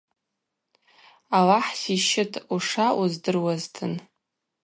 [1.37, 3.93] Аллахӏ сищытӏ ушаъу здыруазтын.